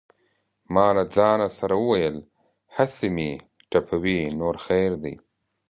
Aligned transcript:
ما 0.73 0.87
له 0.97 1.03
ځانه 1.15 1.47
سره 1.59 1.75
وویل: 1.81 2.17
هسې 2.75 3.07
مې 3.15 3.31
ټپوي 3.69 4.19
نور 4.39 4.55
خیر 4.65 4.91
دی. 5.03 5.15